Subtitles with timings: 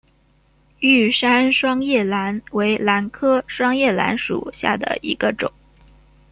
[0.79, 5.53] 玉山双叶兰为兰科双叶兰属下的一个种。